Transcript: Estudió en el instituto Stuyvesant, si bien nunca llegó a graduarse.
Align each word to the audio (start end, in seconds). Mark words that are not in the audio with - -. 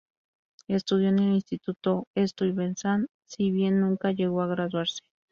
Estudió 0.67 1.09
en 1.09 1.19
el 1.19 1.35
instituto 1.35 2.07
Stuyvesant, 2.17 3.05
si 3.27 3.51
bien 3.51 3.81
nunca 3.81 4.11
llegó 4.11 4.41
a 4.41 4.47
graduarse. 4.47 5.01